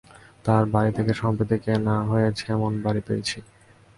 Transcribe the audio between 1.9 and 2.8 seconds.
হয়েছে এমন